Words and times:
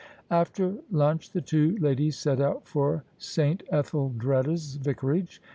After 0.31 0.77
lunch 0.89 1.29
the 1.31 1.41
two 1.41 1.77
ladies 1.77 2.17
set 2.17 2.41
out 2.41 2.67
for 2.67 3.03
S. 3.19 3.37
Etheldreda's 3.37 4.77
Vicarage. 4.77 5.39